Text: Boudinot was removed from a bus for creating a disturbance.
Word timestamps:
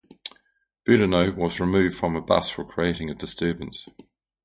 Boudinot 0.83 1.35
was 1.35 1.59
removed 1.59 1.95
from 1.95 2.15
a 2.15 2.21
bus 2.21 2.49
for 2.49 2.65
creating 2.65 3.11
a 3.11 3.13
disturbance. 3.13 3.87